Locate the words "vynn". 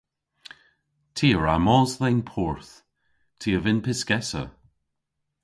3.61-3.83